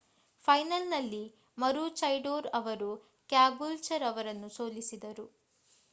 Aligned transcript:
ಫೈನಲ್‌ನಲ್ಲಿ 0.47 1.21
ಮರೂಚೈಡೋರ್ 1.57 2.47
ಅವರು 2.53 2.89
ಕ್ಯಾಬೂಲ್ಚರ್ 3.29 4.03
ಅವರನ್ನು 4.03 4.49
ಸೋಲಿಸಿದರು 4.49 5.27